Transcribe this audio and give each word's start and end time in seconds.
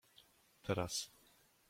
Teraz. 0.67 0.95